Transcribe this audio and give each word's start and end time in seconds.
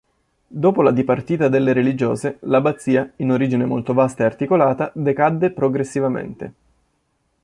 Dopo 0.47 0.81
la 0.81 0.89
dipartita 0.89 1.47
delle 1.47 1.73
religiose, 1.73 2.37
l'abbazia, 2.39 3.11
in 3.17 3.29
origine 3.31 3.65
molto 3.65 3.93
vasta 3.93 4.23
e 4.23 4.25
articolata, 4.25 4.91
decadde 4.95 5.51
progressivamente. 5.51 6.53